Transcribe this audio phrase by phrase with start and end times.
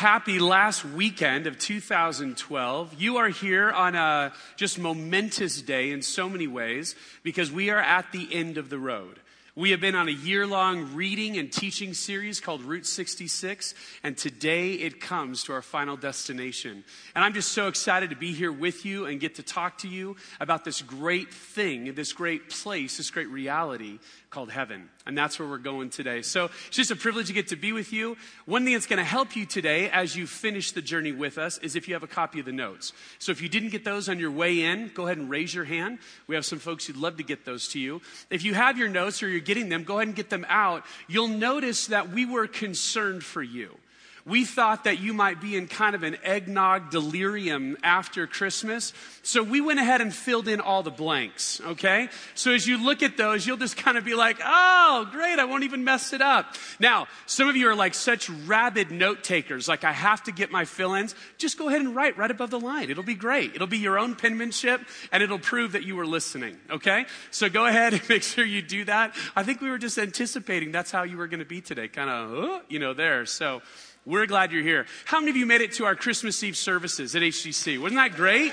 [0.00, 2.94] Happy last weekend of 2012.
[2.98, 7.78] You are here on a just momentous day in so many ways because we are
[7.78, 9.20] at the end of the road.
[9.54, 14.16] We have been on a year long reading and teaching series called Route 66, and
[14.16, 16.82] today it comes to our final destination.
[17.14, 19.88] And I'm just so excited to be here with you and get to talk to
[19.88, 23.98] you about this great thing, this great place, this great reality
[24.30, 24.88] called heaven.
[25.06, 26.20] And that's where we're going today.
[26.20, 28.18] So it's just a privilege to get to be with you.
[28.44, 31.56] One thing that's going to help you today as you finish the journey with us
[31.58, 32.92] is if you have a copy of the notes.
[33.18, 35.64] So if you didn't get those on your way in, go ahead and raise your
[35.64, 36.00] hand.
[36.26, 38.02] We have some folks who'd love to get those to you.
[38.28, 40.84] If you have your notes or you're getting them, go ahead and get them out.
[41.08, 43.78] You'll notice that we were concerned for you.
[44.24, 48.92] We thought that you might be in kind of an eggnog delirium after Christmas.
[49.22, 52.08] So we went ahead and filled in all the blanks, okay?
[52.34, 55.44] So as you look at those, you'll just kind of be like, oh, great, I
[55.44, 56.54] won't even mess it up.
[56.78, 60.50] Now, some of you are like such rabid note takers, like I have to get
[60.50, 61.14] my fill ins.
[61.38, 62.90] Just go ahead and write right above the line.
[62.90, 63.54] It'll be great.
[63.54, 64.80] It'll be your own penmanship
[65.12, 67.06] and it'll prove that you were listening, okay?
[67.30, 69.14] So go ahead and make sure you do that.
[69.34, 72.10] I think we were just anticipating that's how you were going to be today, kind
[72.10, 73.26] of, uh, you know, there.
[73.26, 73.62] So,
[74.10, 74.86] we're glad you're here.
[75.04, 77.80] How many of you made it to our Christmas Eve services at HCC?
[77.80, 78.52] Wasn't that great?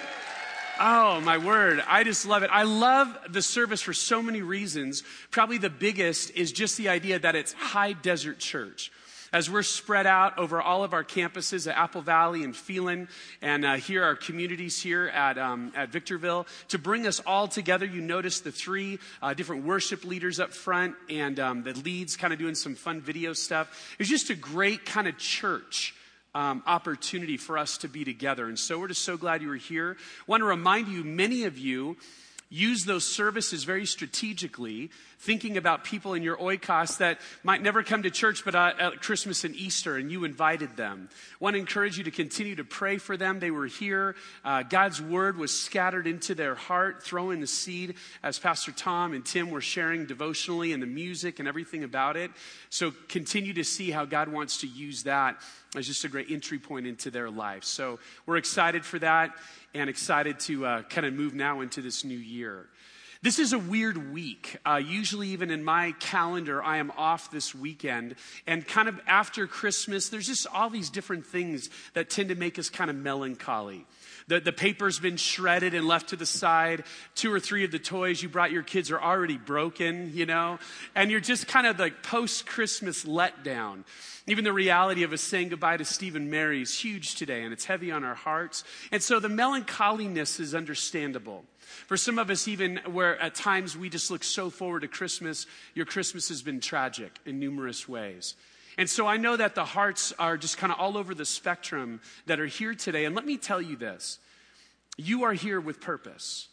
[0.79, 1.83] Oh, my word.
[1.87, 2.51] I just love it.
[2.53, 5.01] I love the service for so many reasons.
[5.31, 8.91] Probably the biggest is just the idea that it's high desert church
[9.33, 13.07] as we're spread out over all of our campuses at Apple Valley and Phelan,
[13.41, 17.85] and uh, here our communities here at, um, at Victorville, to bring us all together.
[17.85, 22.33] You notice the three uh, different worship leaders up front and um, the leads kind
[22.33, 23.95] of doing some fun video stuff.
[23.99, 25.93] It's just a great kind of church.
[26.35, 28.45] Um, opportunity for us to be together.
[28.45, 29.97] And so we're just so glad you were here.
[29.99, 31.97] I want to remind you, many of you
[32.49, 38.03] use those services very strategically, thinking about people in your oikos that might never come
[38.03, 41.09] to church but uh, at Christmas and Easter, and you invited them.
[41.11, 43.39] I want to encourage you to continue to pray for them.
[43.39, 44.15] They were here.
[44.45, 49.25] Uh, God's word was scattered into their heart, throwing the seed as Pastor Tom and
[49.25, 52.31] Tim were sharing devotionally and the music and everything about it.
[52.69, 55.37] So continue to see how God wants to use that
[55.77, 57.63] as just a great entry point into their life.
[57.63, 59.35] So we're excited for that
[59.73, 62.67] and excited to uh, kind of move now into this new year.
[63.21, 64.57] This is a weird week.
[64.65, 68.15] Uh, usually, even in my calendar, I am off this weekend.
[68.45, 72.59] And kind of after Christmas, there's just all these different things that tend to make
[72.59, 73.85] us kind of melancholy.
[74.27, 76.83] The, the paper's been shredded and left to the side.
[77.15, 80.59] Two or three of the toys you brought your kids are already broken, you know?
[80.95, 83.85] And you're just kind of like post Christmas letdown.
[84.27, 87.63] Even the reality of us saying goodbye to Stephen Mary is huge today, and it's
[87.63, 88.65] heavy on our hearts.
[88.91, 91.45] And so the melancholiness is understandable.
[91.87, 95.47] For some of us, even where at times we just look so forward to Christmas,
[95.73, 98.35] your Christmas has been tragic in numerous ways.
[98.77, 101.99] And so I know that the hearts are just kind of all over the spectrum
[102.27, 103.05] that are here today.
[103.05, 104.19] And let me tell you this
[104.97, 106.47] you are here with purpose.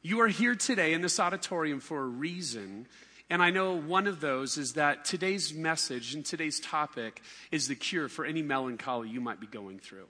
[0.00, 2.86] You are here today in this auditorium for a reason.
[3.30, 7.20] And I know one of those is that today's message and today's topic
[7.50, 10.06] is the cure for any melancholy you might be going through.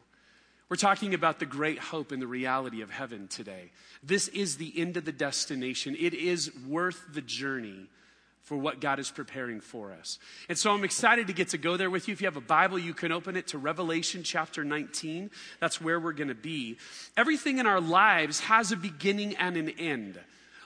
[0.68, 3.70] We're talking about the great hope and the reality of heaven today.
[4.02, 5.96] This is the end of the destination.
[5.98, 7.88] It is worth the journey
[8.48, 10.18] for what God is preparing for us.
[10.48, 12.12] And so I'm excited to get to go there with you.
[12.12, 15.30] If you have a Bible, you can open it to Revelation chapter 19.
[15.60, 16.78] That's where we're going to be.
[17.14, 20.18] Everything in our lives has a beginning and an end.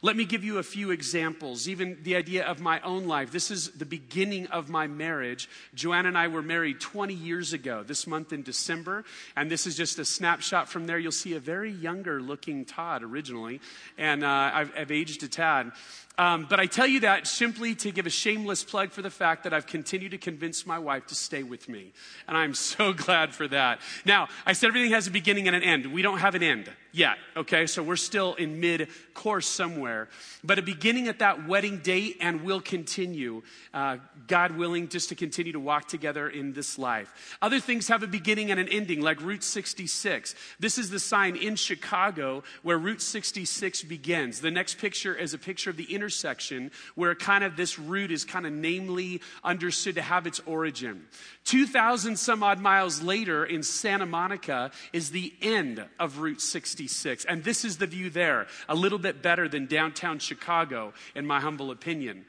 [0.04, 3.30] Let me give you a few examples, even the idea of my own life.
[3.30, 5.48] This is the beginning of my marriage.
[5.76, 9.04] Joanna and I were married 20 years ago, this month in December,
[9.36, 10.98] and this is just a snapshot from there.
[10.98, 13.60] You'll see a very younger looking Todd originally,
[13.96, 15.70] and uh, I've, I've aged a tad.
[16.18, 19.44] Um, but I tell you that simply to give a shameless plug for the fact
[19.44, 21.92] that I've continued to convince my wife to stay with me.
[22.26, 23.80] And I'm so glad for that.
[24.04, 25.86] Now, I said everything has a beginning and an end.
[25.92, 26.68] We don't have an end.
[26.92, 27.66] Yet, okay?
[27.66, 30.08] So we're still in mid course somewhere.
[30.44, 33.42] But a beginning at that wedding date, and we'll continue,
[33.72, 33.96] uh,
[34.26, 37.36] God willing, just to continue to walk together in this life.
[37.40, 40.34] Other things have a beginning and an ending, like Route 66.
[40.60, 44.40] This is the sign in Chicago where Route 66 begins.
[44.40, 48.24] The next picture is a picture of the intersection where kind of this route is
[48.24, 51.06] kind of namely understood to have its origin.
[51.44, 56.40] 2,000 some odd miles later in Santa Monica is the end of Route
[56.88, 57.24] 66.
[57.26, 61.40] And this is the view there, a little bit better than downtown Chicago, in my
[61.40, 62.24] humble opinion.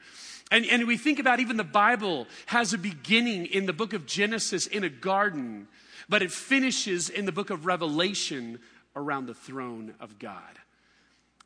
[0.50, 4.06] And, and we think about even the Bible has a beginning in the book of
[4.06, 5.68] Genesis in a garden,
[6.08, 8.58] but it finishes in the book of Revelation
[8.94, 10.58] around the throne of God.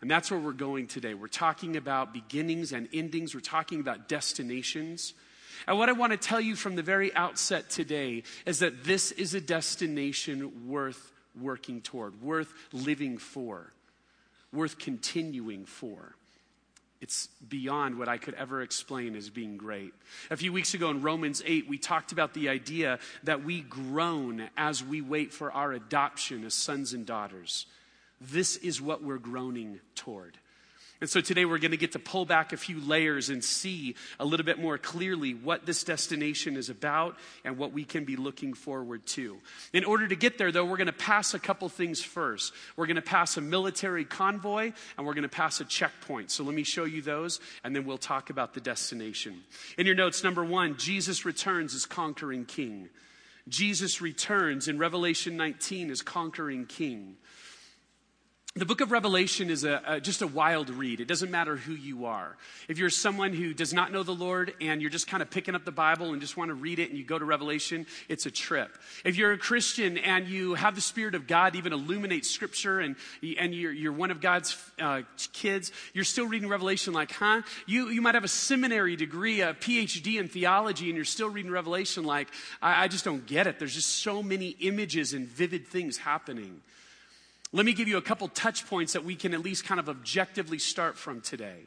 [0.01, 1.15] And that's where we're going today.
[1.15, 5.15] We're talking about beginnings and endings, we're talking about destinations.
[5.67, 9.11] And what I want to tell you from the very outset today is that this
[9.13, 13.73] is a destination worth working toward, worth living for,
[14.53, 16.15] worth continuing for.
[17.01, 19.95] It's beyond what I could ever explain as being great.
[20.31, 24.49] A few weeks ago in Romans 8, we talked about the idea that we groan
[24.57, 27.67] as we wait for our adoption as sons and daughters.
[28.21, 30.39] This is what we're groaning toward.
[31.01, 33.95] And so today we're going to get to pull back a few layers and see
[34.19, 38.17] a little bit more clearly what this destination is about and what we can be
[38.17, 39.39] looking forward to.
[39.73, 42.53] In order to get there, though, we're going to pass a couple things first.
[42.77, 46.33] We're going to pass a military convoy and we're going to pass a checkpoint.
[46.33, 49.43] So let me show you those and then we'll talk about the destination.
[49.77, 52.89] In your notes, number one, Jesus returns as conquering king.
[53.49, 57.17] Jesus returns in Revelation 19 as conquering king.
[58.59, 60.99] The book of Revelation is a, a, just a wild read.
[60.99, 62.37] It doesn't matter who you are.
[62.67, 65.55] If you're someone who does not know the Lord and you're just kind of picking
[65.55, 68.27] up the Bible and just want to read it and you go to Revelation, it's
[68.27, 68.77] a trip.
[69.05, 72.97] If you're a Christian and you have the Spirit of God even illuminate Scripture and,
[73.39, 75.03] and you're, you're one of God's uh,
[75.33, 77.43] kids, you're still reading Revelation like, huh?
[77.65, 81.53] You, you might have a seminary degree, a PhD in theology, and you're still reading
[81.53, 82.27] Revelation like,
[82.61, 83.61] I, I just don't get it.
[83.61, 86.61] There's just so many images and vivid things happening.
[87.53, 89.89] Let me give you a couple touch points that we can at least kind of
[89.89, 91.63] objectively start from today.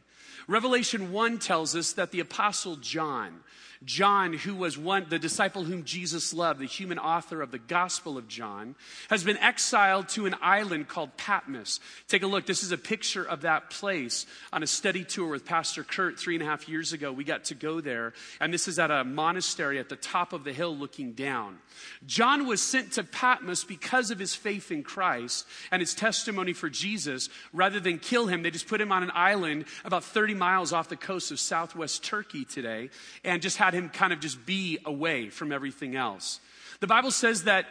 [0.51, 3.39] Revelation 1 tells us that the apostle John,
[3.83, 8.15] John, who was one, the disciple whom Jesus loved, the human author of the Gospel
[8.15, 8.75] of John,
[9.09, 11.79] has been exiled to an island called Patmos.
[12.07, 12.45] Take a look.
[12.45, 16.35] This is a picture of that place on a study tour with Pastor Kurt three
[16.35, 17.11] and a half years ago.
[17.11, 20.43] We got to go there, and this is at a monastery at the top of
[20.43, 21.57] the hill looking down.
[22.05, 26.69] John was sent to Patmos because of his faith in Christ and his testimony for
[26.69, 27.29] Jesus.
[27.51, 30.89] Rather than kill him, they just put him on an island about 30 miles off
[30.89, 32.89] the coast of southwest Turkey today
[33.23, 36.39] and just had him kind of just be away from everything else.
[36.79, 37.67] The Bible says that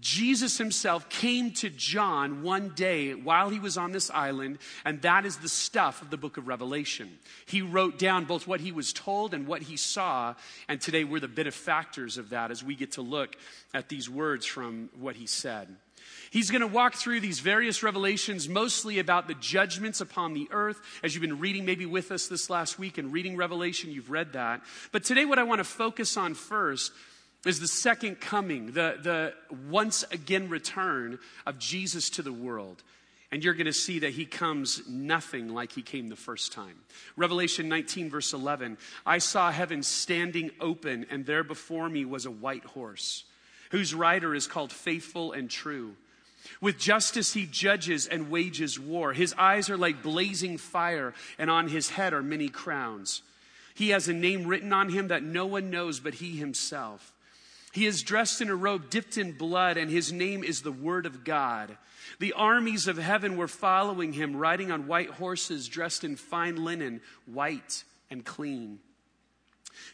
[0.00, 5.26] Jesus himself came to John one day while he was on this island, and that
[5.26, 7.18] is the stuff of the book of Revelation.
[7.46, 10.34] He wrote down both what he was told and what he saw,
[10.68, 13.36] and today we're the benefactors of that as we get to look
[13.74, 15.68] at these words from what he said.
[16.30, 20.80] He's going to walk through these various revelations, mostly about the judgments upon the earth.
[21.02, 24.34] As you've been reading maybe with us this last week and reading Revelation, you've read
[24.34, 24.62] that.
[24.92, 26.92] But today, what I want to focus on first
[27.46, 29.34] is the second coming, the, the
[29.68, 32.82] once again return of Jesus to the world.
[33.30, 36.76] And you're going to see that he comes nothing like he came the first time.
[37.16, 42.30] Revelation 19, verse 11 I saw heaven standing open, and there before me was a
[42.30, 43.24] white horse,
[43.70, 45.94] whose rider is called Faithful and True.
[46.60, 49.12] With justice he judges and wages war.
[49.12, 53.22] His eyes are like blazing fire, and on his head are many crowns.
[53.74, 57.12] He has a name written on him that no one knows but he himself.
[57.72, 61.06] He is dressed in a robe dipped in blood, and his name is the Word
[61.06, 61.76] of God.
[62.18, 67.00] The armies of heaven were following him, riding on white horses, dressed in fine linen,
[67.26, 68.80] white and clean.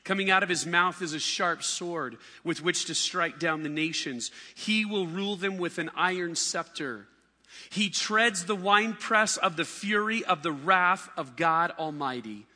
[0.04, 3.69] Coming out of his mouth is a sharp sword with which to strike down the
[3.69, 4.31] nations.
[4.54, 7.09] He will rule them with an iron scepter.
[7.71, 12.47] He treads the winepress of the fury of the wrath of God Almighty.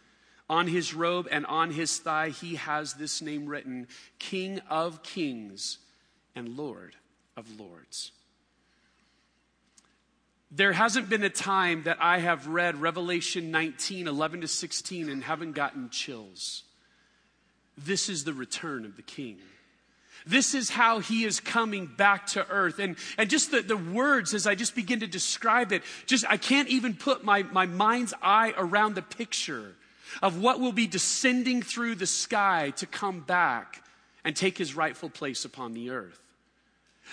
[0.50, 3.86] On his robe and on his thigh, he has this name written
[4.18, 5.78] King of Kings
[6.34, 6.96] and Lord
[7.36, 8.12] of Lords.
[10.50, 15.22] There hasn't been a time that I have read Revelation 19, 11 to 16, and
[15.22, 16.62] haven't gotten chills.
[17.76, 19.36] This is the return of the king.
[20.26, 22.78] This is how he is coming back to earth.
[22.78, 26.38] And, and just the, the words as I just begin to describe it, just I
[26.38, 29.74] can't even put my, my mind's eye around the picture
[30.22, 33.84] of what will be descending through the sky to come back
[34.24, 36.20] and take his rightful place upon the earth.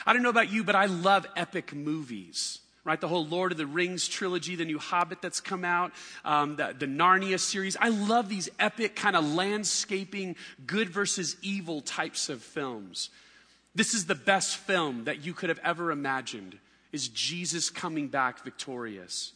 [0.06, 3.02] I don't know about you, but I love epic movies right?
[3.02, 5.92] The whole Lord of the Rings trilogy, the new Hobbit that's come out,
[6.24, 7.76] um, the, the Narnia series.
[7.82, 10.36] I love these epic kind of landscaping,
[10.66, 13.10] good versus evil types of films.
[13.74, 16.58] This is the best film that you could have ever imagined,
[16.94, 19.34] is Jesus coming back victorious.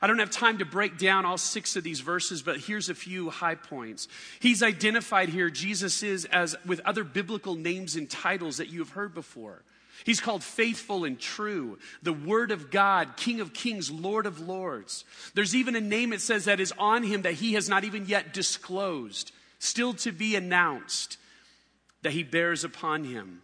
[0.00, 2.94] I don't have time to break down all six of these verses, but here's a
[2.94, 4.08] few high points.
[4.38, 8.90] He's identified here, Jesus is, as with other biblical names and titles that you have
[8.90, 9.62] heard before.
[10.04, 15.04] He's called faithful and true, the Word of God, King of kings, Lord of lords.
[15.34, 18.06] There's even a name it says that is on him that he has not even
[18.06, 21.18] yet disclosed, still to be announced,
[22.02, 23.42] that he bears upon him.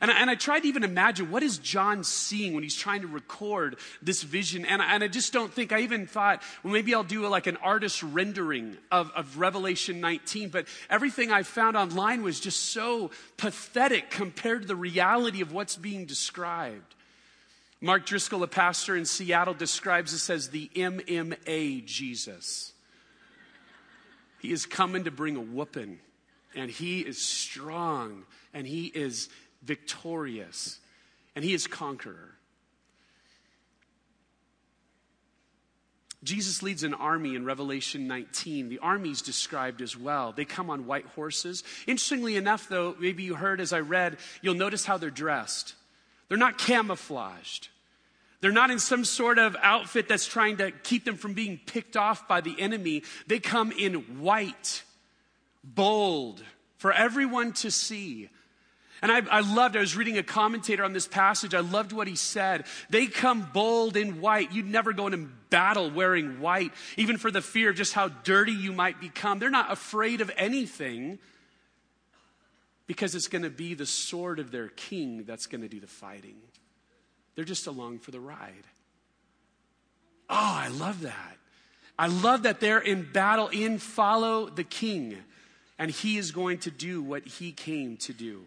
[0.00, 3.02] And I, and I tried to even imagine what is John seeing when he's trying
[3.02, 4.64] to record this vision.
[4.64, 7.28] And I, and I just don't think, I even thought, well, maybe I'll do a,
[7.28, 10.48] like an artist rendering of, of Revelation 19.
[10.48, 15.76] But everything I found online was just so pathetic compared to the reality of what's
[15.76, 16.94] being described.
[17.80, 22.72] Mark Driscoll, a pastor in Seattle, describes this as the MMA Jesus.
[24.40, 25.98] He is coming to bring a whooping,
[26.54, 28.24] and he is strong,
[28.54, 29.28] and he is
[29.64, 30.78] victorious,
[31.34, 32.34] and he is conqueror.
[36.24, 38.70] Jesus leads an army in Revelation 19.
[38.70, 40.32] The army is described as well.
[40.32, 41.62] They come on white horses.
[41.86, 45.74] Interestingly enough, though, maybe you heard as I read, you'll notice how they're dressed.
[46.28, 47.68] They're not camouflaged.
[48.40, 51.96] They're not in some sort of outfit that's trying to keep them from being picked
[51.96, 53.02] off by the enemy.
[53.26, 54.82] They come in white,
[55.62, 56.42] bold,
[56.78, 58.30] for everyone to see.
[59.04, 61.54] And I, I, loved, I was reading a commentator on this passage.
[61.54, 62.64] I loved what he said.
[62.88, 64.50] They come bold in white.
[64.52, 68.52] You'd never go into battle wearing white, even for the fear of just how dirty
[68.52, 69.38] you might become.
[69.38, 71.18] They're not afraid of anything
[72.86, 75.86] because it's going to be the sword of their king that's going to do the
[75.86, 76.36] fighting.
[77.34, 78.64] They're just along for the ride.
[80.30, 81.36] Oh, I love that.
[81.98, 85.18] I love that they're in battle in follow the king,
[85.78, 88.46] and he is going to do what he came to do.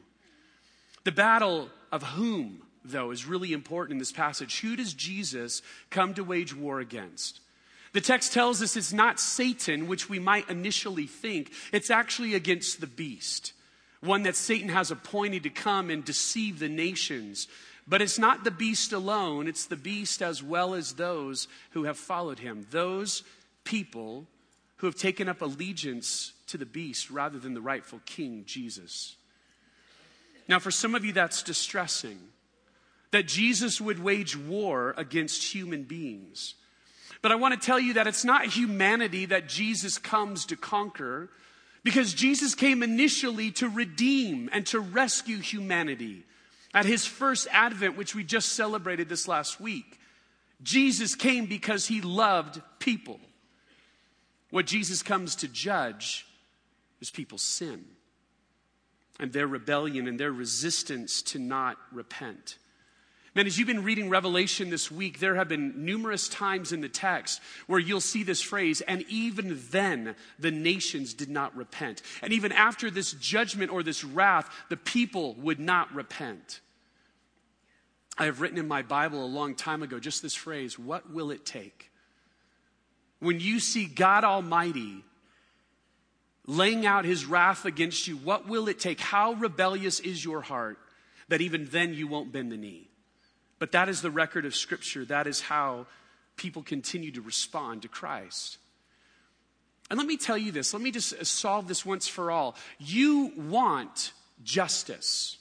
[1.08, 4.60] The battle of whom, though, is really important in this passage.
[4.60, 7.40] Who does Jesus come to wage war against?
[7.94, 12.82] The text tells us it's not Satan, which we might initially think, it's actually against
[12.82, 13.54] the beast,
[14.02, 17.48] one that Satan has appointed to come and deceive the nations.
[17.88, 21.98] But it's not the beast alone, it's the beast as well as those who have
[21.98, 23.24] followed him, those
[23.64, 24.28] people
[24.76, 29.16] who have taken up allegiance to the beast rather than the rightful king, Jesus.
[30.48, 32.20] Now, for some of you, that's distressing
[33.12, 36.56] that Jesus would wage war against human beings.
[37.22, 41.30] But I want to tell you that it's not humanity that Jesus comes to conquer,
[41.84, 46.24] because Jesus came initially to redeem and to rescue humanity.
[46.74, 50.00] At his first advent, which we just celebrated this last week,
[50.62, 53.20] Jesus came because he loved people.
[54.50, 56.26] What Jesus comes to judge
[57.00, 57.86] is people's sin
[59.20, 62.58] and their rebellion and their resistance to not repent.
[63.38, 66.90] Man, as you've been reading Revelation this week, there have been numerous times in the
[66.90, 72.02] text where you'll see this phrase, and even then the nations did not repent.
[72.24, 76.62] And even after this judgment or this wrath, the people would not repent.
[78.18, 81.30] I have written in my Bible a long time ago just this phrase, what will
[81.30, 81.92] it take?
[83.20, 85.04] When you see God Almighty
[86.48, 89.00] laying out his wrath against you, what will it take?
[89.00, 90.80] How rebellious is your heart
[91.28, 92.90] that even then you won't bend the knee?
[93.60, 95.06] But that is the record of Scripture.
[95.06, 95.88] That is how
[96.38, 98.58] people continue to respond to Christ.
[99.90, 102.56] And let me tell you this, let me just solve this once for all.
[102.78, 104.12] You want
[104.44, 105.37] justice.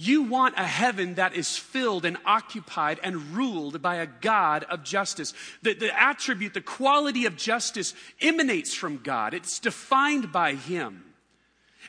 [0.00, 4.84] You want a heaven that is filled and occupied and ruled by a God of
[4.84, 5.34] justice.
[5.62, 11.02] The, the attribute, the quality of justice emanates from God, it's defined by Him.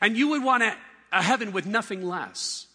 [0.01, 0.75] And you would want a,
[1.11, 2.65] a heaven with nothing less.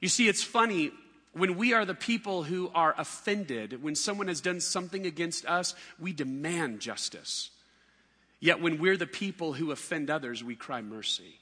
[0.00, 0.92] You see, it's funny
[1.32, 5.74] when we are the people who are offended, when someone has done something against us,
[5.98, 7.50] we demand justice.
[8.38, 11.40] Yet when we're the people who offend others, we cry mercy.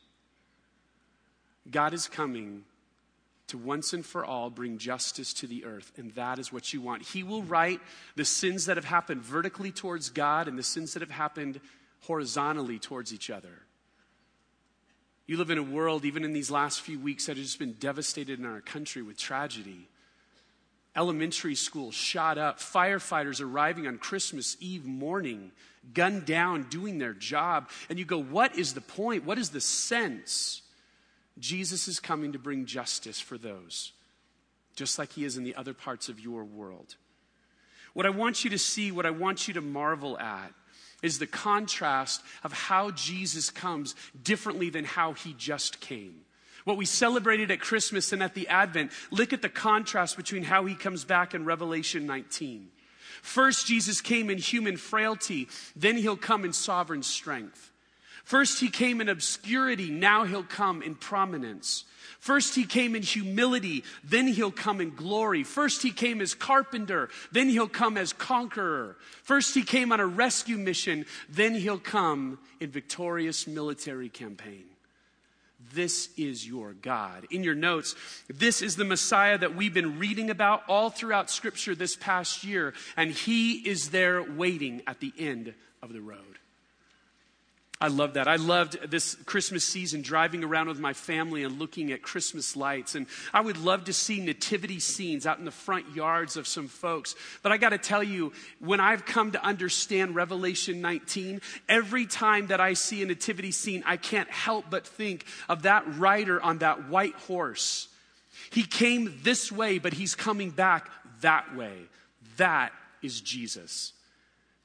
[1.71, 2.65] God is coming
[3.51, 5.93] to once and for all bring justice to the earth.
[5.97, 7.03] And that is what you want.
[7.03, 7.81] He will right
[8.17, 11.61] the sins that have happened vertically towards God and the sins that have happened
[12.01, 13.63] horizontally towards each other.
[15.27, 17.75] You live in a world, even in these last few weeks, that has just been
[17.75, 19.89] devastated in our country with tragedy.
[20.97, 25.53] Elementary schools shot up, firefighters arriving on Christmas Eve morning,
[25.95, 27.71] gunned down, doing their job.
[27.89, 29.25] And you go, what is the point?
[29.25, 30.63] What is the sense?
[31.39, 33.93] Jesus is coming to bring justice for those,
[34.77, 36.97] just like he is in the other parts of your world.
[37.93, 40.53] What I want you to see, what I want you to marvel at,
[41.03, 46.21] is the contrast of how Jesus comes differently than how he just came.
[46.65, 50.67] What we celebrated at Christmas and at the Advent, look at the contrast between how
[50.67, 52.69] he comes back in Revelation 19.
[53.23, 57.70] First, Jesus came in human frailty, then he'll come in sovereign strength.
[58.31, 61.83] First, he came in obscurity, now he'll come in prominence.
[62.21, 65.43] First, he came in humility, then he'll come in glory.
[65.43, 68.97] First, he came as carpenter, then he'll come as conqueror.
[69.25, 74.67] First, he came on a rescue mission, then he'll come in victorious military campaign.
[75.75, 77.27] This is your God.
[77.33, 77.97] In your notes,
[78.29, 82.75] this is the Messiah that we've been reading about all throughout Scripture this past year,
[82.97, 86.39] and He is there waiting at the end of the road.
[87.83, 88.29] I love that.
[88.29, 92.95] I loved this Christmas season driving around with my family and looking at Christmas lights.
[92.95, 96.69] And I would love to see nativity scenes out in the front yards of some
[96.69, 97.15] folks.
[97.43, 102.49] But I got to tell you, when I've come to understand Revelation 19, every time
[102.49, 106.59] that I see a nativity scene, I can't help but think of that rider on
[106.59, 107.89] that white horse.
[108.51, 110.91] He came this way, but he's coming back
[111.23, 111.79] that way.
[112.37, 113.95] That is Jesus.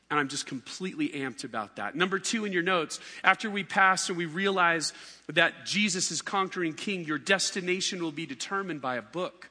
[0.10, 1.96] And I'm just completely amped about that.
[1.96, 4.94] Number two in your notes, after we pass and we realize
[5.30, 9.50] that Jesus is conquering king, your destination will be determined by a book.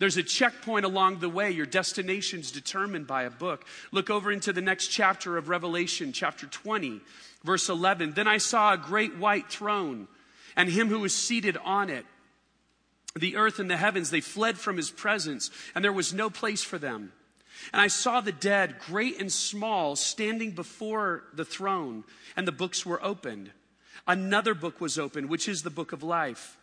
[0.00, 1.52] There's a checkpoint along the way.
[1.52, 3.64] Your destination's determined by a book.
[3.92, 7.00] Look over into the next chapter of Revelation, chapter 20,
[7.44, 8.14] verse 11.
[8.14, 10.08] Then I saw a great white throne
[10.56, 12.04] and him who was seated on it.
[13.14, 16.62] The earth and the heavens, they fled from his presence, and there was no place
[16.62, 17.12] for them.
[17.72, 22.04] And I saw the dead, great and small, standing before the throne,
[22.36, 23.50] and the books were opened.
[24.06, 26.56] Another book was opened, which is the book of life.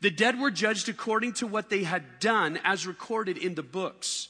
[0.00, 4.28] The dead were judged according to what they had done, as recorded in the books.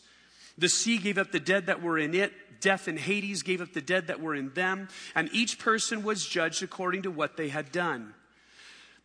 [0.56, 2.32] The sea gave up the dead that were in it.
[2.60, 4.88] Death and Hades gave up the dead that were in them.
[5.14, 8.14] And each person was judged according to what they had done.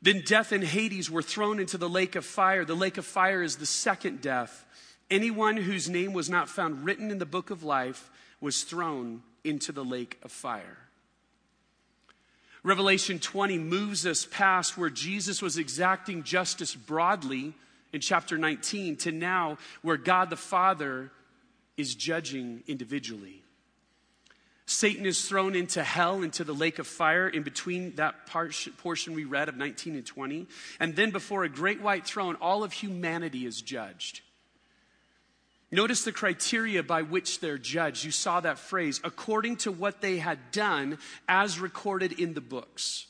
[0.02, 2.64] Then death and Hades were thrown into the lake of fire.
[2.64, 4.66] The lake of fire is the second death.
[5.12, 8.10] Anyone whose name was not found written in the book of life
[8.42, 10.78] was thrown into the lake of fire.
[12.62, 17.54] Revelation 20 moves us past where Jesus was exacting justice broadly
[17.94, 21.12] in chapter 19 to now where God the Father
[21.78, 23.42] is judging individually.
[24.66, 29.24] Satan is thrown into hell, into the lake of fire, in between that portion we
[29.24, 30.46] read of 19 and 20.
[30.80, 34.22] And then before a great white throne, all of humanity is judged.
[35.72, 38.04] Notice the criteria by which they're judged.
[38.04, 43.06] You saw that phrase, according to what they had done as recorded in the books.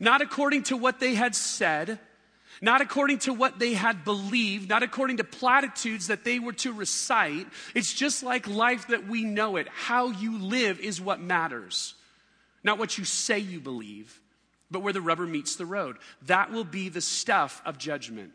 [0.00, 1.98] Not according to what they had said,
[2.62, 6.72] not according to what they had believed, not according to platitudes that they were to
[6.72, 7.46] recite.
[7.74, 9.68] It's just like life that we know it.
[9.68, 11.94] How you live is what matters.
[12.62, 14.20] Not what you say you believe,
[14.70, 15.98] but where the rubber meets the road.
[16.22, 18.32] That will be the stuff of judgment.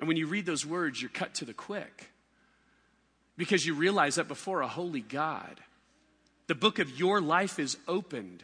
[0.00, 2.10] And when you read those words, you're cut to the quick
[3.36, 5.60] because you realize that before a holy God,
[6.46, 8.42] the book of your life is opened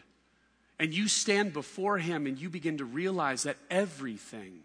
[0.78, 4.58] and you stand before Him and you begin to realize that everything,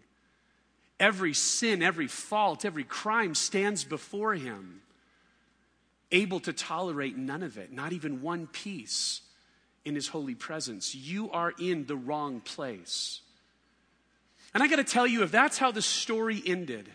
[1.00, 4.82] every sin, every fault, every crime stands before Him,
[6.10, 9.22] able to tolerate none of it, not even one piece
[9.86, 10.94] in His holy presence.
[10.94, 13.22] You are in the wrong place.
[14.54, 16.88] And I got to tell you, if that's how the story ended,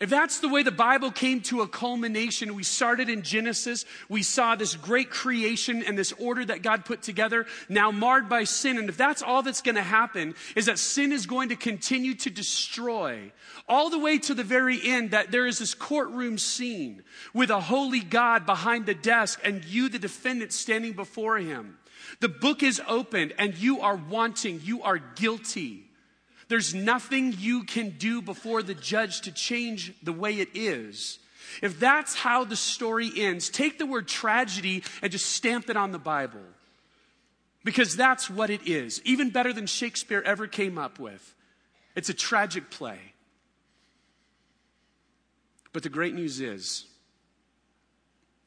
[0.00, 4.22] if that's the way the Bible came to a culmination, we started in Genesis, we
[4.22, 8.78] saw this great creation and this order that God put together, now marred by sin.
[8.78, 12.14] And if that's all that's going to happen, is that sin is going to continue
[12.14, 13.30] to destroy
[13.68, 17.02] all the way to the very end, that there is this courtroom scene
[17.34, 21.76] with a holy God behind the desk and you, the defendant, standing before him.
[22.20, 25.89] The book is opened and you are wanting, you are guilty.
[26.50, 31.20] There's nothing you can do before the judge to change the way it is.
[31.62, 35.92] If that's how the story ends, take the word tragedy and just stamp it on
[35.92, 36.42] the Bible.
[37.62, 39.00] Because that's what it is.
[39.04, 41.36] Even better than Shakespeare ever came up with.
[41.94, 42.98] It's a tragic play.
[45.72, 46.84] But the great news is,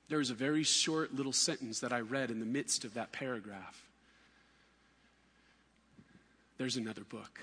[0.10, 3.14] there was a very short little sentence that I read in the midst of that
[3.14, 3.82] paragraph.
[6.58, 7.40] There's another book.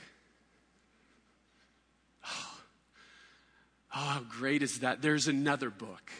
[3.94, 5.02] Oh, how great is that?
[5.02, 6.12] There's another book.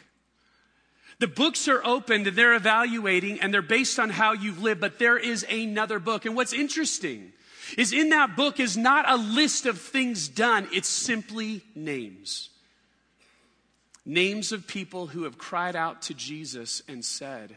[1.21, 4.99] The books are opened and they're evaluating and they're based on how you've lived, but
[4.99, 6.25] there is another book.
[6.25, 7.33] And what's interesting
[7.77, 12.49] is in that book is not a list of things done, it's simply names.
[14.07, 17.57] Names of people who have cried out to Jesus and said,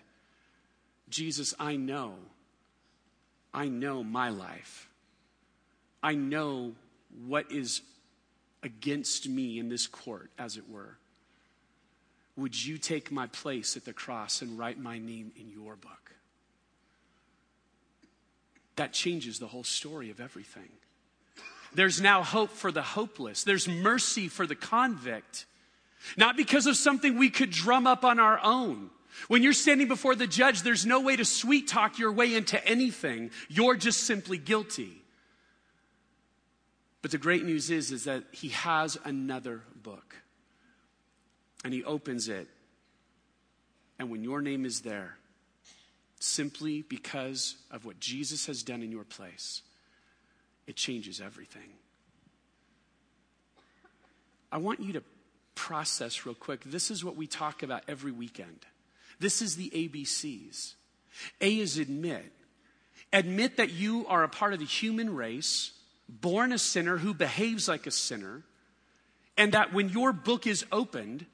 [1.10, 2.16] Jesus, I know,
[3.54, 4.90] I know my life.
[6.02, 6.74] I know
[7.26, 7.82] what is
[8.64, 10.98] against me in this court, as it were.
[12.36, 16.14] Would you take my place at the cross and write my name in your book?
[18.76, 20.70] That changes the whole story of everything.
[21.76, 23.44] There's now hope for the hopeless.
[23.44, 25.46] There's mercy for the convict.
[26.18, 28.90] Not because of something we could drum up on our own.
[29.28, 32.64] When you're standing before the judge, there's no way to sweet talk your way into
[32.68, 33.30] anything.
[33.48, 35.03] You're just simply guilty.
[37.04, 40.16] But the great news is, is that he has another book.
[41.64, 42.48] And he opens it.
[44.00, 45.18] And when your name is there,
[46.20, 49.62] simply because of what Jesus has done in your place,
[50.66, 51.74] it changes everything.
[54.50, 55.04] I want you to
[55.56, 56.64] process real quick.
[56.64, 58.66] This is what we talk about every weekend.
[59.20, 60.76] This is the ABCs.
[61.42, 62.32] A is admit.
[63.12, 65.74] Admit that you are a part of the human race,
[66.08, 68.44] born a sinner who behaves like a sinner,
[69.38, 71.26] and that when your book is opened,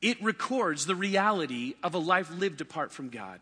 [0.00, 3.40] it records the reality of a life lived apart from God.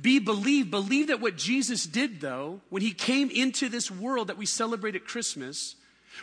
[0.00, 4.38] Be believe, believe that what Jesus did, though, when he came into this world that
[4.38, 5.76] we celebrate at Christmas,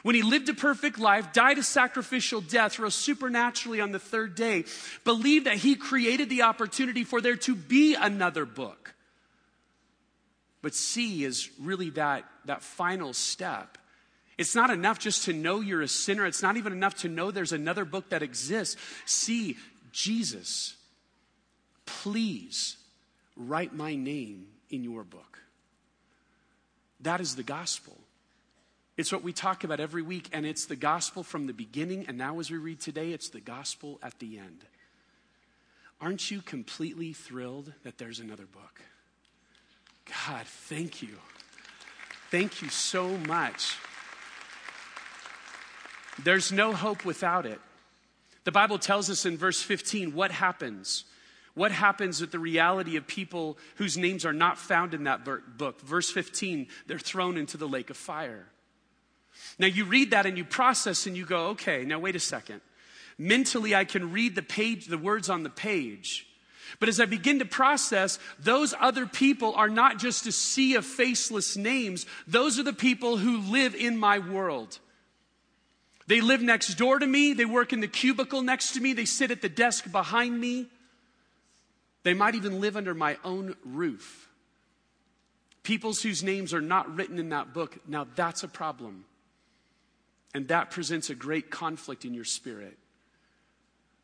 [0.04, 4.36] when he lived a perfect life, died a sacrificial death, rose supernaturally on the third
[4.36, 4.65] day,
[5.04, 8.93] believe that he created the opportunity for there to be another book.
[10.62, 13.77] But C is really that, that final step.
[14.38, 16.25] It's not enough just to know you're a sinner.
[16.25, 18.75] It's not even enough to know there's another book that exists.
[19.05, 19.57] See,
[19.91, 20.75] Jesus,
[21.85, 22.77] please
[23.35, 25.39] write my name in your book.
[27.01, 27.97] That is the gospel.
[28.97, 32.17] It's what we talk about every week, and it's the gospel from the beginning, and
[32.17, 34.65] now as we read today, it's the gospel at the end.
[36.01, 38.81] Aren't you completely thrilled that there's another book?
[40.27, 41.17] God, thank you.
[42.32, 43.78] Thank you so much.
[46.24, 47.60] There's no hope without it.
[48.44, 51.06] The Bible tells us in verse 15 what happens.
[51.56, 55.82] What happens with the reality of people whose names are not found in that book?
[55.82, 58.46] Verse 15, they're thrown into the lake of fire.
[59.58, 62.62] Now you read that and you process and you go, okay, now wait a second.
[63.18, 66.29] Mentally, I can read the page, the words on the page.
[66.79, 70.86] But as I begin to process, those other people are not just a sea of
[70.86, 72.05] faceless names.
[72.27, 74.79] Those are the people who live in my world.
[76.08, 77.34] They live next door to me.
[77.34, 78.93] They work in the cubicle next to me.
[78.93, 80.67] They sit at the desk behind me.
[82.03, 84.27] They might even live under my own roof.
[85.63, 87.77] Peoples whose names are not written in that book.
[87.88, 89.05] Now that's a problem.
[90.34, 92.77] And that presents a great conflict in your spirit.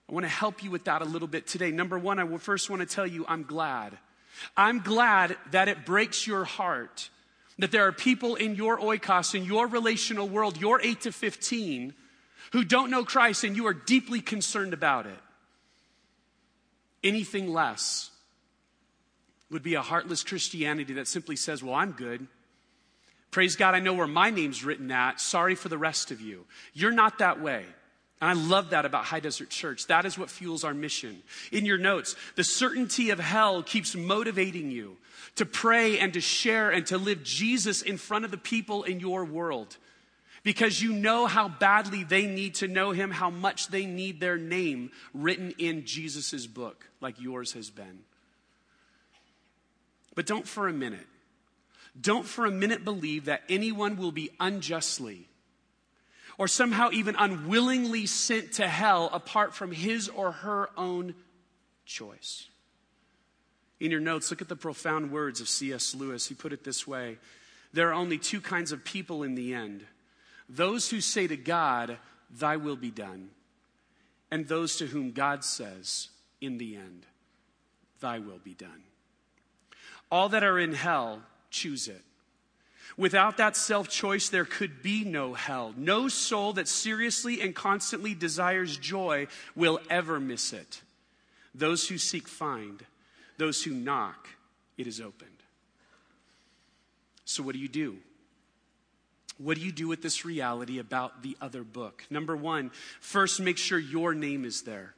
[0.09, 1.71] I want to help you with that a little bit today.
[1.71, 3.97] Number one, I will first want to tell you I'm glad.
[4.55, 7.09] I'm glad that it breaks your heart
[7.59, 11.93] that there are people in your oikos, in your relational world, your 8 to 15,
[12.51, 15.17] who don't know Christ and you are deeply concerned about it.
[17.03, 18.11] Anything less
[19.51, 22.27] would be a heartless Christianity that simply says, Well, I'm good.
[23.31, 25.19] Praise God, I know where my name's written at.
[25.19, 26.45] Sorry for the rest of you.
[26.73, 27.65] You're not that way.
[28.25, 29.85] And I love that about High Desert Church.
[29.85, 31.21] That is what fuels our mission.
[31.51, 34.97] In your notes, the certainty of hell keeps motivating you
[35.35, 38.99] to pray and to share and to live Jesus in front of the people in
[38.99, 39.77] your world
[40.41, 44.39] because you know how badly they need to know him, how much they need their
[44.39, 47.99] name written in Jesus' book, like yours has been.
[50.15, 51.05] But don't for a minute
[51.99, 55.29] don't for a minute believe that anyone will be unjustly
[56.37, 61.15] or somehow even unwillingly sent to hell apart from his or her own
[61.85, 62.47] choice.
[63.79, 65.95] In your notes, look at the profound words of C.S.
[65.95, 66.27] Lewis.
[66.27, 67.17] He put it this way
[67.73, 69.85] There are only two kinds of people in the end
[70.47, 71.97] those who say to God,
[72.29, 73.29] Thy will be done,
[74.31, 76.09] and those to whom God says,
[76.41, 77.05] In the end,
[77.99, 78.83] Thy will be done.
[80.11, 82.01] All that are in hell choose it.
[82.97, 85.73] Without that self choice, there could be no hell.
[85.75, 90.81] No soul that seriously and constantly desires joy will ever miss it.
[91.53, 92.83] Those who seek find,
[93.37, 94.29] those who knock,
[94.77, 95.29] it is opened.
[97.25, 97.97] So, what do you do?
[99.37, 102.05] What do you do with this reality about the other book?
[102.09, 104.93] Number one, first make sure your name is there.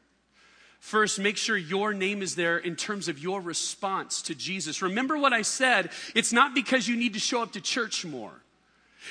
[0.88, 4.82] First, make sure your name is there in terms of your response to Jesus.
[4.82, 5.90] Remember what I said.
[6.16, 8.32] It's not because you need to show up to church more.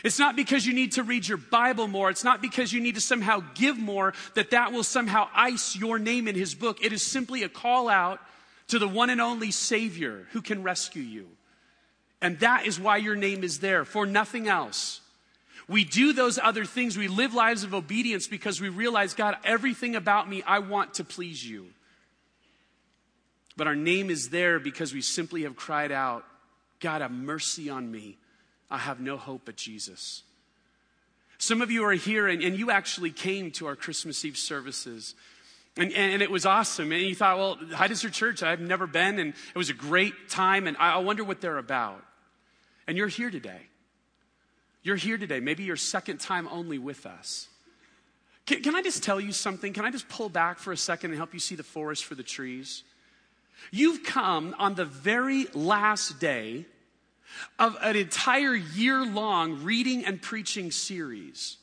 [0.02, 2.08] It's not because you need to read your Bible more.
[2.08, 5.98] It's not because you need to somehow give more that that will somehow ice your
[5.98, 6.82] name in his book.
[6.82, 8.20] It is simply a call out
[8.68, 11.28] to the one and only Savior who can rescue you.
[12.22, 15.02] And that is why your name is there, for nothing else.
[15.68, 16.96] We do those other things.
[16.96, 21.04] We live lives of obedience because we realize, God, everything about me, I want to
[21.04, 21.66] please you.
[23.56, 26.24] But our name is there because we simply have cried out,
[26.78, 28.16] God, have mercy on me.
[28.70, 30.22] I have no hope but Jesus.
[31.38, 35.14] Some of you are here and, and you actually came to our Christmas Eve services.
[35.76, 36.92] And, and it was awesome.
[36.92, 38.42] And you thought, well, how does your church?
[38.42, 39.18] I've never been.
[39.18, 40.66] And it was a great time.
[40.66, 42.02] And I wonder what they're about.
[42.86, 43.62] And you're here today.
[44.86, 47.48] You're here today, maybe your second time only with us.
[48.46, 49.72] Can, can, I just tell you something?
[49.72, 52.14] Can I just pull back for a second and help you see the forest for
[52.14, 52.84] the trees?
[53.72, 56.66] You've come on the very last day
[57.58, 61.56] of an entire year long reading and preaching series.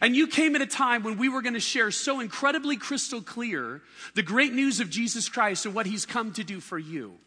[0.00, 3.20] And you came at a time when we were going to share so incredibly crystal
[3.20, 3.82] clear
[4.14, 7.18] the great news of Jesus Christ and what he's come to do for you.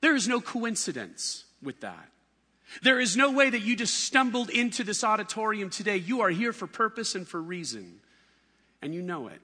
[0.00, 2.08] There is no coincidence with that.
[2.82, 5.96] There is no way that you just stumbled into this auditorium today.
[5.96, 8.00] You are here for purpose and for reason,
[8.82, 9.40] and you know it.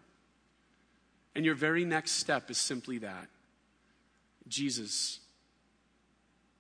[1.34, 3.28] And your very next step is simply that
[4.48, 5.20] Jesus,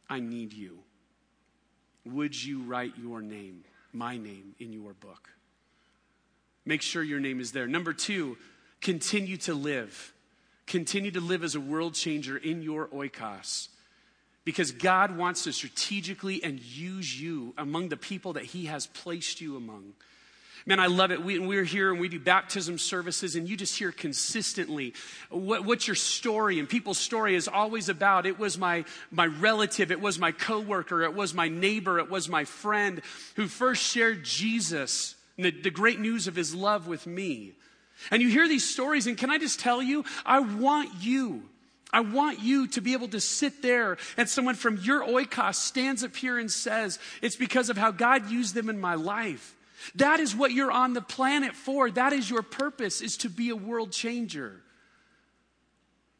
[0.08, 0.78] I need you.
[2.06, 5.28] Would you write your name, my name, in your book?
[6.64, 7.66] Make sure your name is there.
[7.66, 8.38] Number two,
[8.80, 10.12] continue to live.
[10.66, 13.68] Continue to live as a world changer in your oikos
[14.44, 19.40] because God wants to strategically and use you among the people that He has placed
[19.40, 19.92] you among.
[20.66, 21.24] Man, I love it.
[21.24, 24.94] We, we're here and we do baptism services, and you just hear consistently
[25.30, 26.58] what, what's your story.
[26.58, 31.02] And people's story is always about it was my, my relative, it was my coworker,
[31.02, 33.00] it was my neighbor, it was my friend
[33.36, 37.52] who first shared Jesus, the, the great news of his love with me.
[38.10, 41.42] And you hear these stories, and can I just tell you, I want you
[41.92, 46.04] I want you to be able to sit there and someone from your oikos stands
[46.04, 49.56] up here and says, It's because of how God used them in my life.
[49.94, 51.90] That is what you're on the planet for.
[51.90, 54.60] That is your purpose, is to be a world changer.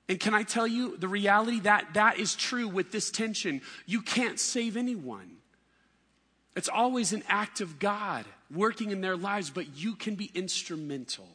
[0.08, 3.60] And can I tell you the reality that that is true with this tension?
[3.86, 5.36] You can't save anyone.
[6.56, 11.28] It's always an act of God working in their lives, but you can be instrumental.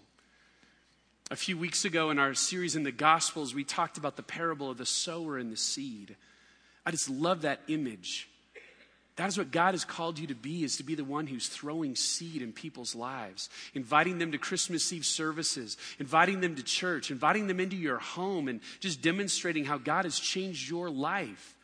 [1.31, 4.69] A few weeks ago in our series in the Gospels, we talked about the parable
[4.69, 6.15] of the sower and the seed.
[6.85, 8.29] I just love that image.
[9.15, 11.47] That is what God has called you to be, is to be the one who's
[11.47, 17.09] throwing seed in people's lives, inviting them to Christmas Eve services, inviting them to church,
[17.09, 21.57] inviting them into your home, and just demonstrating how God has changed your life.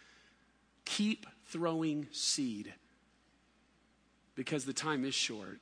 [0.85, 2.73] Keep throwing seed
[4.33, 5.59] because the time is short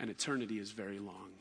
[0.00, 1.37] and eternity is very long.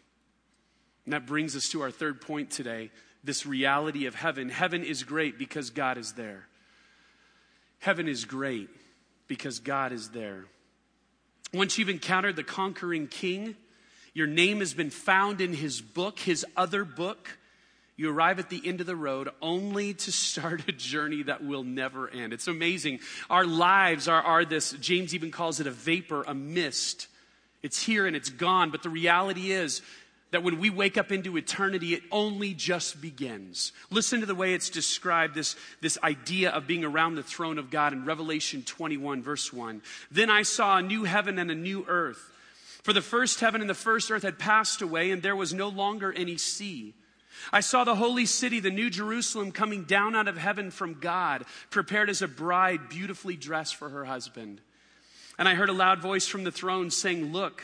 [1.07, 2.91] And that brings us to our third point today
[3.23, 4.49] this reality of heaven.
[4.49, 6.45] Heaven is great because God is there.
[7.79, 8.67] Heaven is great
[9.29, 10.43] because God is there.
[11.53, 13.55] Once you've encountered the conquering king,
[14.13, 17.37] your name has been found in his book, his other book.
[17.95, 21.63] You arrive at the end of the road only to start a journey that will
[21.63, 22.33] never end.
[22.33, 22.99] It's amazing.
[23.29, 27.07] Our lives are, are this, James even calls it a vapor, a mist.
[27.63, 29.81] It's here and it's gone, but the reality is,
[30.31, 33.71] that when we wake up into eternity, it only just begins.
[33.89, 37.69] Listen to the way it's described this, this idea of being around the throne of
[37.69, 39.81] God in Revelation 21, verse 1.
[40.11, 42.31] Then I saw a new heaven and a new earth.
[42.83, 45.69] For the first heaven and the first earth had passed away, and there was no
[45.69, 46.93] longer any sea.
[47.51, 51.45] I saw the holy city, the new Jerusalem, coming down out of heaven from God,
[51.69, 54.61] prepared as a bride beautifully dressed for her husband.
[55.37, 57.63] And I heard a loud voice from the throne saying, Look,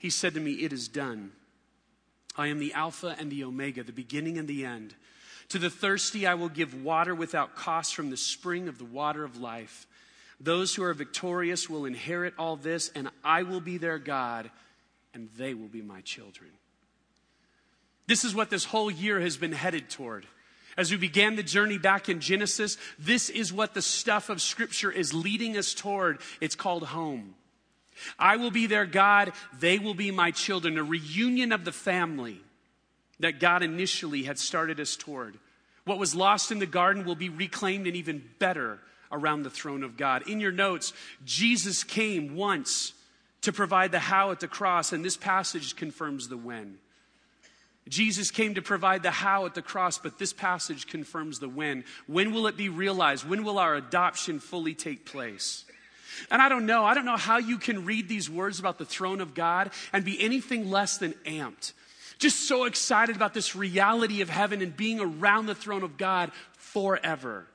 [0.00, 1.32] He said to me, It is done.
[2.36, 4.94] I am the Alpha and the Omega, the beginning and the end.
[5.50, 9.24] To the thirsty, I will give water without cost from the spring of the water
[9.24, 9.86] of life.
[10.40, 14.50] Those who are victorious will inherit all this, and I will be their God,
[15.12, 16.50] and they will be my children.
[18.06, 20.24] This is what this whole year has been headed toward.
[20.78, 24.90] As we began the journey back in Genesis, this is what the stuff of Scripture
[24.90, 26.20] is leading us toward.
[26.40, 27.34] It's called home.
[28.18, 32.40] I will be their God, they will be my children, a reunion of the family
[33.20, 35.38] that God initially had started us toward.
[35.84, 38.78] What was lost in the garden will be reclaimed and even better
[39.12, 40.28] around the throne of God.
[40.28, 40.92] In your notes,
[41.24, 42.92] Jesus came once
[43.42, 46.78] to provide the how at the cross, and this passage confirms the when.
[47.88, 51.84] Jesus came to provide the how at the cross, but this passage confirms the when.
[52.06, 53.28] When will it be realized?
[53.28, 55.64] When will our adoption fully take place?
[56.30, 58.84] And I don't know, I don't know how you can read these words about the
[58.84, 61.72] throne of God and be anything less than amped.
[62.18, 66.32] Just so excited about this reality of heaven and being around the throne of God
[66.52, 67.46] forever.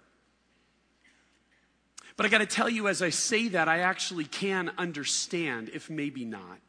[2.17, 5.89] But I got to tell you, as I say that, I actually can understand, if
[5.89, 6.59] maybe not.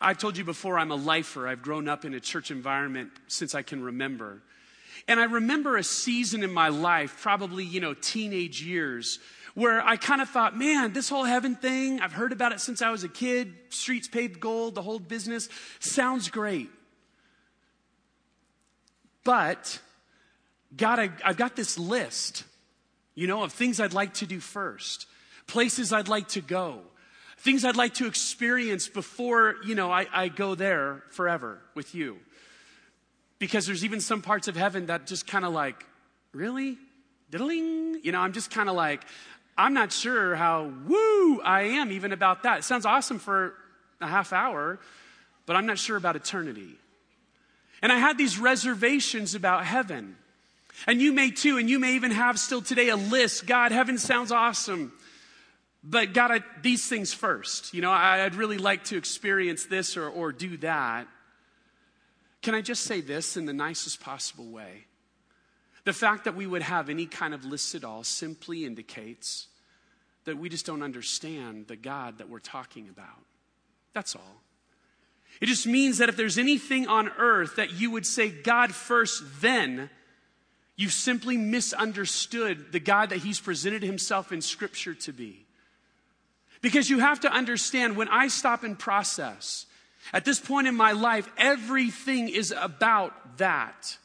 [0.00, 1.48] I've told you before, I'm a lifer.
[1.48, 4.42] I've grown up in a church environment since I can remember.
[5.06, 9.18] And I remember a season in my life, probably, you know, teenage years,
[9.58, 12.80] where I kind of thought, man, this whole heaven thing, I've heard about it since
[12.80, 15.48] I was a kid, streets paved gold, the whole business,
[15.80, 16.70] sounds great.
[19.24, 19.80] But,
[20.76, 22.44] God, I, I've got this list
[23.16, 25.08] you know, of things I'd like to do first,
[25.48, 26.82] places I'd like to go,
[27.38, 32.18] things I'd like to experience before, you know, I, I go there forever with you.
[33.40, 35.84] Because there's even some parts of heaven that just kind of like,
[36.32, 36.78] really?
[37.30, 38.00] Diddling?
[38.04, 39.02] You know, I'm just kind of like,
[39.58, 42.60] I'm not sure how woo I am even about that.
[42.60, 43.54] It sounds awesome for
[44.00, 44.78] a half hour,
[45.46, 46.76] but I'm not sure about eternity.
[47.82, 50.16] And I had these reservations about heaven.
[50.86, 53.46] And you may too, and you may even have still today a list.
[53.46, 54.92] God, heaven sounds awesome.
[55.82, 57.74] But God, I, these things first.
[57.74, 61.08] You know, I, I'd really like to experience this or, or do that.
[62.42, 64.84] Can I just say this in the nicest possible way?
[65.88, 69.46] The fact that we would have any kind of list at all simply indicates
[70.26, 73.24] that we just don't understand the God that we're talking about.
[73.94, 74.42] That's all.
[75.40, 79.22] It just means that if there's anything on earth that you would say God first,
[79.40, 79.88] then
[80.76, 85.46] you simply misunderstood the God that He's presented Himself in Scripture to be.
[86.60, 89.64] Because you have to understand when I stop and process,
[90.12, 93.96] at this point in my life, everything is about that.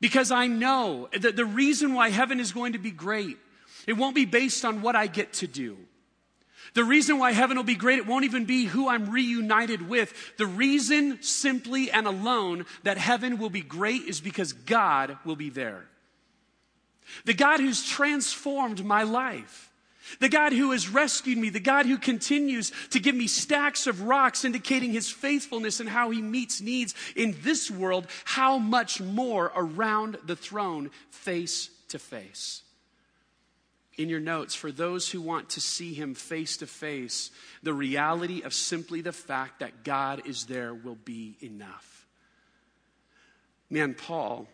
[0.00, 3.38] Because I know that the reason why heaven is going to be great,
[3.86, 5.78] it won't be based on what I get to do.
[6.74, 10.12] The reason why heaven will be great, it won't even be who I'm reunited with.
[10.36, 15.48] The reason, simply and alone, that heaven will be great is because God will be
[15.48, 15.86] there.
[17.24, 19.65] The God who's transformed my life.
[20.20, 24.02] The God who has rescued me, the God who continues to give me stacks of
[24.02, 29.52] rocks indicating his faithfulness and how he meets needs in this world, how much more
[29.54, 32.62] around the throne face to face
[33.96, 37.30] in your notes for those who want to see him face to face,
[37.62, 42.06] the reality of simply the fact that God is there will be enough.
[43.70, 44.46] Man, Paul,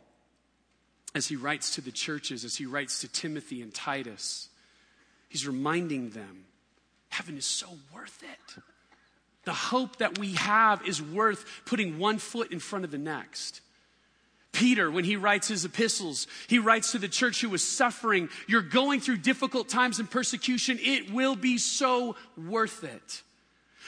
[1.15, 4.49] as he writes to the churches, as he writes to Timothy and Titus,
[5.33, 6.45] he's reminding them
[7.09, 8.63] heaven is so worth it.
[9.45, 13.61] The hope that we have is worth putting one foot in front of the next.
[14.53, 18.61] Peter, when he writes his epistles, he writes to the church who was suffering, You're
[18.61, 20.79] going through difficult times and persecution.
[20.81, 23.23] It will be so worth it.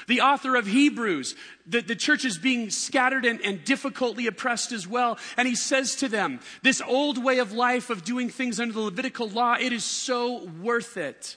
[0.07, 1.35] The author of Hebrews,
[1.66, 5.18] the, the church is being scattered and, and difficultly oppressed as well.
[5.37, 8.80] And he says to them, This old way of life of doing things under the
[8.80, 11.37] Levitical law, it is so worth it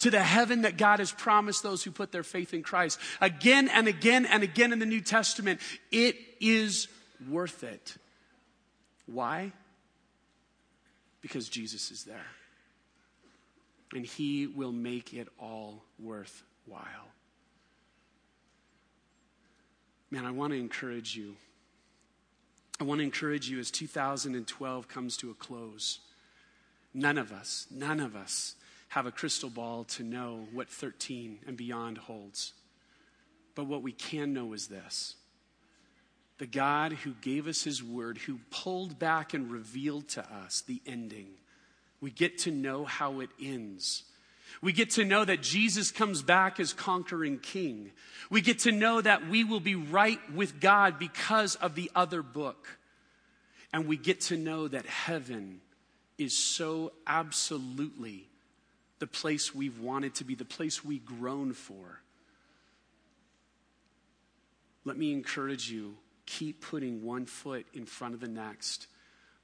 [0.00, 2.98] to the heaven that God has promised those who put their faith in Christ.
[3.20, 5.60] Again and again and again in the New Testament,
[5.92, 6.88] it is
[7.28, 7.96] worth it.
[9.06, 9.52] Why?
[11.20, 12.26] Because Jesus is there.
[13.94, 17.12] And he will make it all worthwhile.
[20.12, 21.36] Man, I want to encourage you.
[22.78, 26.00] I want to encourage you as 2012 comes to a close.
[26.92, 28.56] None of us, none of us
[28.88, 32.52] have a crystal ball to know what 13 and beyond holds.
[33.54, 35.16] But what we can know is this
[36.36, 40.82] the God who gave us his word, who pulled back and revealed to us the
[40.84, 41.28] ending.
[42.02, 44.02] We get to know how it ends.
[44.60, 47.90] We get to know that Jesus comes back as conquering king.
[48.30, 52.22] We get to know that we will be right with God because of the other
[52.22, 52.78] book.
[53.72, 55.60] And we get to know that heaven
[56.18, 58.28] is so absolutely
[58.98, 62.00] the place we've wanted to be, the place we groan for.
[64.84, 65.94] Let me encourage you
[66.26, 68.86] keep putting one foot in front of the next.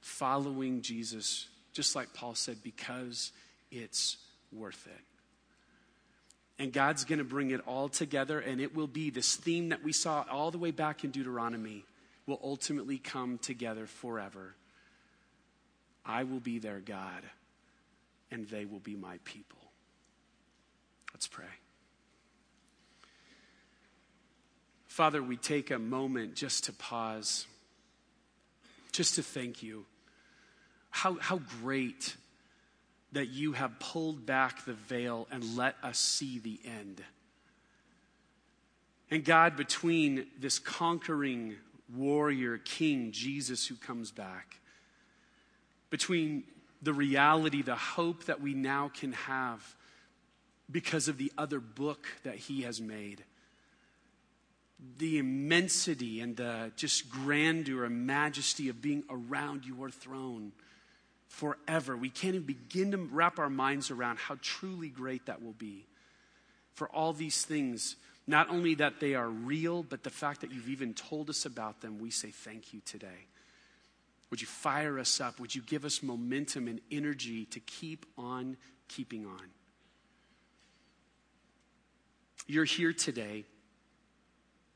[0.01, 3.31] following Jesus, just like Paul said, because
[3.71, 4.17] it's
[4.51, 5.01] worth it.
[6.61, 9.83] And God's going to bring it all together, and it will be this theme that
[9.83, 11.85] we saw all the way back in Deuteronomy
[12.25, 14.55] will ultimately come together forever.
[16.05, 17.23] I will be their God,
[18.29, 19.59] and they will be my people.
[21.13, 21.45] Let's pray.
[24.87, 27.47] Father, we take a moment just to pause,
[28.91, 29.85] just to thank you.
[30.89, 32.15] How, how great
[33.11, 37.03] that you have pulled back the veil and let us see the end.
[39.11, 41.55] And God, between this conquering
[41.95, 44.59] warrior king, Jesus, who comes back,
[45.89, 46.43] between
[46.81, 49.75] the reality, the hope that we now can have
[50.69, 53.23] because of the other book that he has made,
[54.97, 60.51] the immensity and the just grandeur and majesty of being around your throne
[61.29, 61.95] forever.
[61.95, 65.85] We can't even begin to wrap our minds around how truly great that will be.
[66.73, 67.95] For all these things,
[68.27, 71.81] not only that they are real, but the fact that you've even told us about
[71.81, 73.27] them, we say thank you today.
[74.29, 75.39] Would you fire us up?
[75.39, 78.57] Would you give us momentum and energy to keep on
[78.87, 79.41] keeping on?
[82.47, 83.45] You're here today.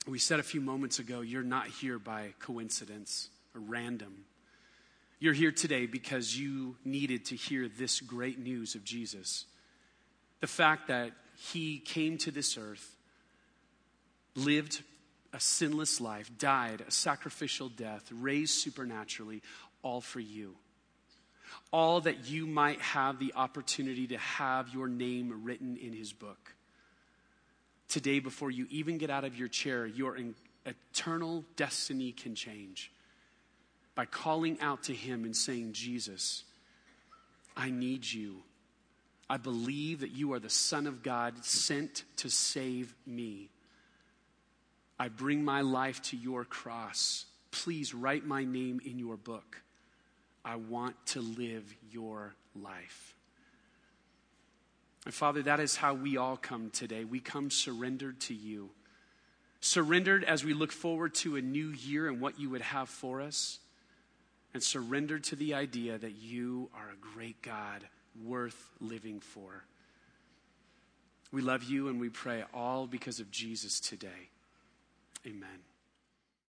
[0.07, 4.25] We said a few moments ago, you're not here by coincidence or random.
[5.23, 9.45] You're here today because you needed to hear this great news of Jesus.
[10.41, 12.97] The fact that he came to this earth,
[14.35, 14.83] lived
[15.31, 19.41] a sinless life, died a sacrificial death, raised supernaturally,
[19.81, 20.55] all for you.
[21.71, 26.53] All that you might have the opportunity to have your name written in his book.
[27.87, 30.17] Today, before you even get out of your chair, your
[30.65, 32.91] eternal destiny can change
[33.95, 36.43] by calling out to Him and saying, Jesus,
[37.55, 38.37] I need you.
[39.29, 43.49] I believe that you are the Son of God sent to save me.
[44.99, 47.25] I bring my life to your cross.
[47.51, 49.61] Please write my name in your book.
[50.45, 53.15] I want to live your life.
[55.05, 57.05] And Father, that is how we all come today.
[57.05, 58.69] We come surrendered to you.
[59.61, 63.21] Surrendered as we look forward to a new year and what you would have for
[63.21, 63.59] us
[64.53, 67.83] and surrendered to the idea that you are a great God
[68.23, 69.63] worth living for.
[71.31, 74.29] We love you and we pray all because of Jesus today.
[75.25, 75.72] Amen.